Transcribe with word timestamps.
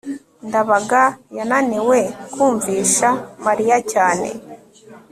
ndabaga 0.47 1.03
yananiwe 1.37 1.99
kumvisha 2.33 3.09
mariya 3.45 3.77
cyane 3.91 4.27